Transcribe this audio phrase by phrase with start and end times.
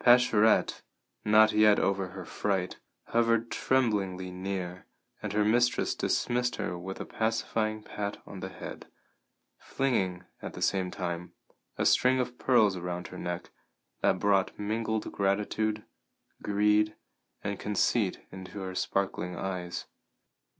[0.00, 0.82] Pascherette,
[1.24, 4.86] not yet over her fright, hovered tremblingly near,
[5.22, 8.90] and her mistress dismissed her with a pacifying pat on the head,
[9.56, 11.32] flinging, at the same time,
[11.78, 13.50] a string of pearls around her neck
[14.00, 15.84] that brought mingled gratitude,
[16.42, 16.96] greed,
[17.44, 19.86] and conceit into her sparkling eyes.